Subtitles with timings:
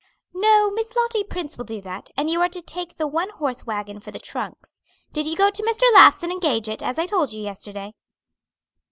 [0.33, 3.67] "No, Miss Lottie Prince will do that, and you are to take the one horse
[3.67, 4.81] wagon for the trunks.
[5.13, 5.83] Did you go to Mr.
[5.93, 7.93] Laugh's and engage it, as I told you yesterday?"